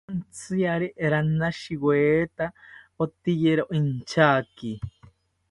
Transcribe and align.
Mantziyari 0.07 0.87
ranashitaweta 1.11 2.45
oteyiro 3.03 3.63
inchaki 3.77 4.71